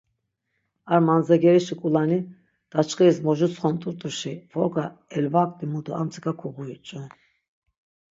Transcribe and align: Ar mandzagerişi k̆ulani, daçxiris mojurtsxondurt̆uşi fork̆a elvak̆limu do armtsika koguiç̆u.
Ar 0.93 1.01
mandzagerişi 1.07 1.75
k̆ulani, 1.79 2.19
daçxiris 2.71 3.17
mojurtsxondurt̆uşi 3.25 4.33
fork̆a 4.51 4.85
elvak̆limu 5.15 5.79
do 5.85 5.91
armtsika 5.99 6.31
koguiç̆u. 6.39 6.99